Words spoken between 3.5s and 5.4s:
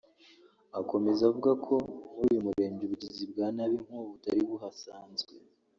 nabi nk’ubu butari buhasanzwe